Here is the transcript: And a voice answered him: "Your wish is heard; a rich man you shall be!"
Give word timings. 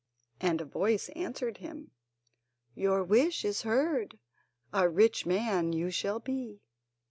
And 0.39 0.59
a 0.61 0.65
voice 0.65 1.09
answered 1.09 1.57
him: 1.57 1.91
"Your 2.73 3.03
wish 3.03 3.45
is 3.45 3.61
heard; 3.61 4.17
a 4.73 4.89
rich 4.89 5.27
man 5.27 5.73
you 5.73 5.91
shall 5.91 6.19
be!" 6.19 6.63